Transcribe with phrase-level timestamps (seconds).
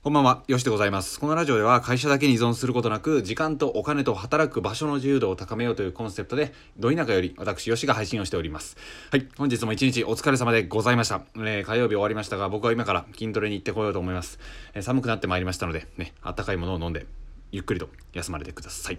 [0.00, 1.18] こんばんは、よしでございます。
[1.18, 8.76] このラジオでは会社だけに依存することなく、時間とお金と働く場所の自由度を高めようというコンセプトで、ど田舎より私、よしが配信をしております。
[9.10, 11.22] はい、本日も一日お疲れ様でございました。
[11.38, 14.38] えー火曜日終わりましたが、僕は今から筋トレに行ってこようと思います。
[14.72, 17.04] えー寒くなってまいりましたので、ね、あったかいものを飲んで、
[17.50, 18.98] ゆっくりと休まれてください。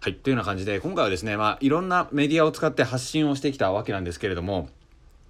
[0.00, 4.70] はい、というような感じで、今回はですね、まあ、いろんなメディアを使って発信をしてきたわけなんですけれども、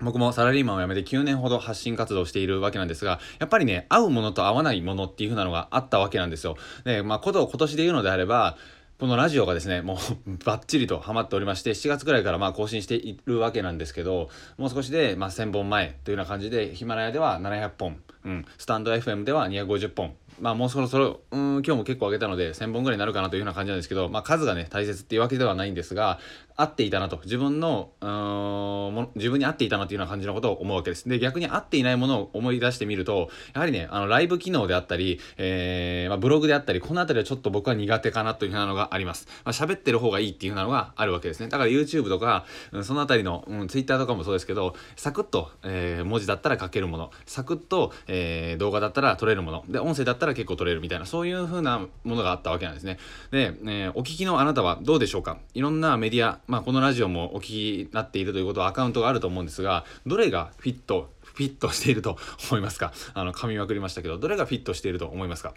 [0.03, 6.57] 僕もサラリーマンを辞めて9年ほど発信活動しているわけなんですが、やっぱりね、合うものと合わないものっていう風なのがあったわけなんですよ。
[6.85, 8.57] で、まあ、ことを今年で言うのであれば、
[8.99, 9.97] このラジオがですね、もう
[10.45, 26.19] バッチリとハマっておりまして、7月くらいからまあ更新しているわけなんですけど、もう少しでま1000本前というような感じで、ヒマラヤでは700本、うん、スタンド FM では250本、まあもうそろそろ、うん、今日も結構上げたので1000本ぐらいになるかなというような感じなんですけど、まあ数がね、大切っていうわけではないんですが、
[26.57, 27.21] 合っていたなと。
[27.25, 31.09] 自分の、うん自分に合っていたなというような感じのことを思うわけです。
[31.09, 39.27] で、逆に合っていないものを思い出してみると、やはりね、あの、ライブ機能であったり、えー、まあブログであったり、このあたりはちょっと僕は苦手かなというふうなのがあります。
[39.45, 41.49] まあ喋ってる方がいいっていうふうなのがあるわけですね。
[41.49, 52.99] だから YouTube とか、うん、そのあたりの、うん、Twitter とかもそうですけど、サクッと、えー文字だったら書けるもの、サクッと、えー動画だったら撮れるもの、で、音声だったら結構撮れるみたいな、そういうふうなものがあったわけなんですね。
[53.31, 55.39] で、えーお聞きのあなたはどうでしょうか？
[55.55, 57.53] いろんなメディア、まあこのラジオもお聞き
[57.87, 62.17] になっているということはアカウントがあると思うんですが、どれがフィット、フィットしていると
[62.51, 62.93] 思いますか？
[63.15, 65.55] あの、噛みまくりましたけど、どれがフィットしていると思いますか？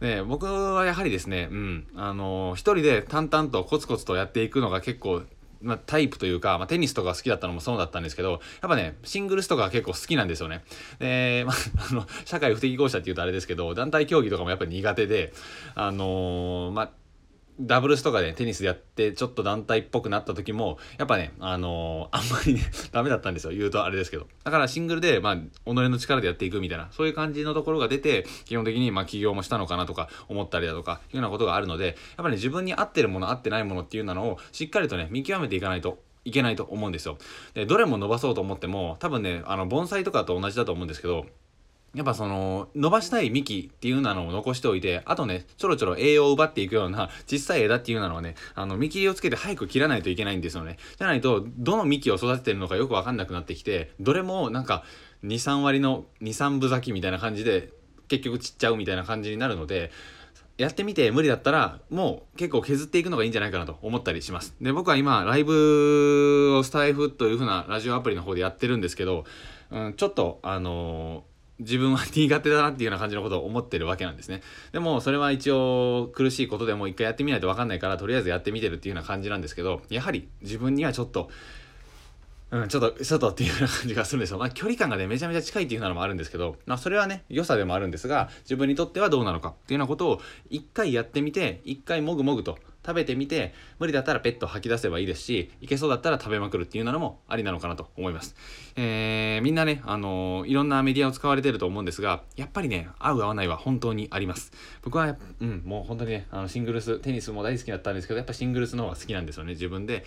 [0.00, 5.22] で僕はやはりですね、うん、あの一人で淡々とコツコツとやっていくのが結構
[5.62, 10.64] まあ、タイプというか、まあ、テニスとか好きだったのもそうだったんですけど、やっぱね、シングルスとか結構好きなんですよね。
[10.98, 11.56] で、まあ、
[11.90, 15.32] あの、社会不適合者って言うとあれですけど、団体競技とかもやっぱり苦手で、
[15.74, 16.90] あのーまあ、
[17.60, 23.52] ダブルスとかでテニスやってちょっと団体っぽくなった時もやっぱねあのーあんまりね ダメだったんですよ。
[23.52, 24.26] 言うとあれですけど。
[24.44, 37.18] だからシングルでまあ己の力でやっていくみたいなそういう感じのところが出て基本的にまあ起業もしたのかなとか思ったりだとかいうようなことがあるのでやっぱり、ね、自分に合ってるもの合ってないものっていうのをしっかりとね見極めていかないといけないと思うんですよ。
[37.54, 41.26] でどれも伸ばそうと思っても多分ねあの盆栽とかと同じだと思うんですけど
[41.94, 50.78] やっぱその伸ばしたい幹っていうのを残しておいてあとねちょろちょろ栄養を奪っていくような 小さい枝っていうのはねあの幹をつけて早く切らないといけないんですよね。
[50.96, 54.84] じゃないとどの幹を育ててるのかよく分かんなくなってきてどれもなんか
[55.24, 57.70] 23割の23分咲きみたいな感じで
[58.08, 59.90] 結局散っちゃうみたいな感じになるので
[60.58, 64.54] やってみて無理だったらもう結構削っていくのがいいんじゃないかなと思ったりします。
[64.62, 69.24] で僕は今ライブをスタイフという風なラジオアプリの方でやってるんですけど、
[69.70, 71.31] うん、ちょっとあのー
[71.62, 74.42] 自分は苦手だなっていうような感じのことを思ってるわけなんですね。
[74.72, 81.30] でもそれは一応苦しいことでも一回やってみないと分かんないからとりあえずやってみてるっていうような感じなんですけどやはり自分にはちょっと
[82.52, 84.38] うん、ちょっと、ちょっていうような感じがするんですよ。
[84.38, 90.20] まあ、距離感がね、めちゃめちゃ近いっていうのもあるんですけど、まあ、それはね、良さでもあるんですが、自分にとってはどうなのかっていうようなことを、
[90.50, 98.34] 一回やってみて、一回もぐもぐと食べてみて、無理だったらペット吐き出せばいいですし、いけそうだったら食べまくるっていうのもありなのかなと思います。
[98.76, 104.52] えー、みんなね、あのーいろんなメディアを使われてると思うんですが、やっぱりね、合う合わないは本当にあります。
[104.82, 110.04] 僕は、うん、もう本当にね、あのシングルス、テニスも大好きだったんですけど、やっぱシングルスの方が好きなんですよね、自分で。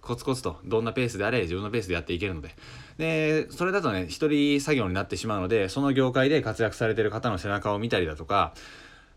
[0.00, 2.54] コツコツとどんなペースであれ自分のペースでやっていけるので。
[2.98, 8.54] でそれだとね一人作業になってしまうのでその業界で活躍されてる方の背中を見たりだとか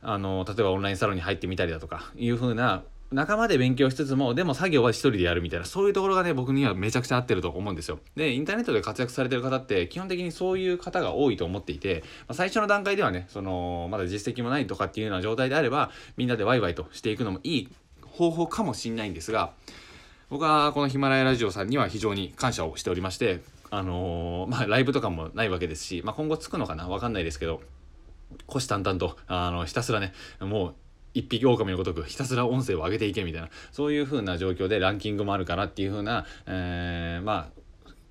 [0.03, 7.99] あの例えばオンラインサロンに入ってみたりだとかいう風な仲間で勉強しつつもでも作業は一人でやるみたいなそういうところがね僕にはめちゃくちゃ合ってると思うんですよ。
[8.15, 17.69] でインターネットで活躍されてる方って基本的にそういう方が多いと思っていて、まあ最初の段階ではねそのまだ実績もないとかっていうような状態であればみんなでワイワイとしていくのもいい
[18.05, 19.51] 方法かもしれないんですが
[20.31, 26.87] 僕はこのヒマラヤラジオさんには非常に感謝をしておりまして、あのーまあ、ライブとかもないわけですし、まあ、今後つくのかな？
[26.87, 27.61] わかんないですけど、
[28.47, 30.75] 虎視眈々と、あの、ひたすらね、もう、
[31.13, 37.60] 一匹狼のごとくひたすら音声を上げていけみたいなそういう風な状況でランキングもあるかなっていう風な、えーまあ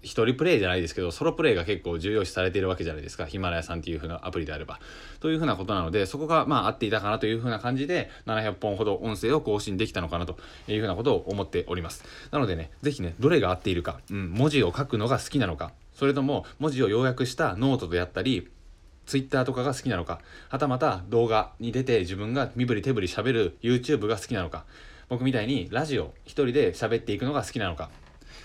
[0.03, 3.27] 一人プレイじゃないですけどソロプレイが結構重要視されているわけじゃないですか。
[3.27, 4.81] ヒマラヤさんっていう風なアプリであれば。
[5.21, 10.39] という風なことなのでそこがまあ合っていたかなという風な感じで700本ほど音声を更新できたのかなと
[10.69, 12.05] いう風なことを思っております。
[12.31, 18.49] なのでね是非ねどれが合っているか、うん、文字を書くのが好きなのかそれとも文字を要約したノートであったり
[19.07, 24.65] ツイッターとかが好きなのかはたまた動画に出て自分が身振り手振り喋る YouTube が好きなのか
[25.09, 27.91] 僕みたいにラジオ一人で喋っていくのが好きなのか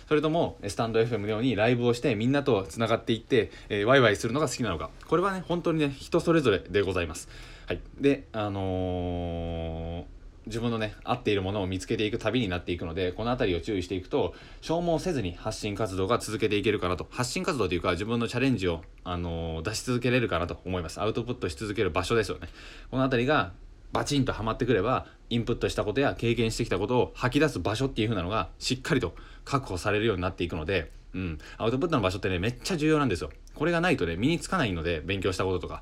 [0.07, 4.89] それともスタンド FM のようにライブをしてみんなとつながっていって、えーワイワイするのが好きなのか。
[5.07, 7.27] これはね本当にね人それぞれでございます。
[7.67, 7.79] はい。
[7.99, 10.15] であのー
[10.45, 17.07] 自分のね合っているものを見つけていく旅になっていくのでこの辺りを注意していくと消耗せずに発信活動が続けていけるかなと。
[17.09, 21.01] 発信活動というか自分のチャレンジを、あのー、出し続けれるかなと思います。
[21.01, 22.47] アウトプットし続ける場所ですよね。
[22.91, 23.53] この辺りが
[23.95, 29.15] バチンとはまってくればインプットしたことや経験してきたことを吐き出す場所っていう風なのがしっかりと
[29.45, 35.81] 確保されるようになっていくので、うん、アウトプットの場所ってねめっちゃ重要なんですよこれがないとね身につかないので勉強したこととか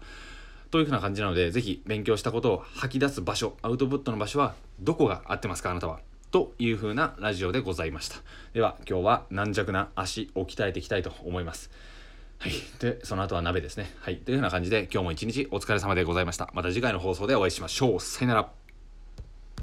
[0.74, 6.00] というふうな感じなので、ぜひ勉強したことを吐き出す場所、アウトプットの場所はどこが合ってますか、あなたは。
[6.32, 8.16] というふうなラジオでございました。
[8.54, 11.70] では、今日は軟弱な足を鍛えていきたいと思います。
[12.44, 12.52] はい。
[12.80, 13.90] で、その後は鍋ですね。
[14.02, 14.18] はい。
[14.18, 16.50] というような感じで、今日も一日お疲れ様でございました。
[16.54, 18.00] また次回の放送でお会いしましょう。
[18.02, 18.63] さよなら。